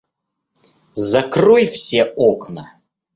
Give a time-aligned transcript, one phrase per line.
[1.11, 2.65] Закрой все окна